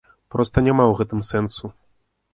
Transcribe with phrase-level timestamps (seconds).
[0.35, 1.75] Проста няма ў гэтым сэнсу.